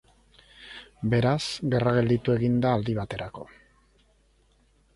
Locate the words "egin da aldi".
2.37-2.95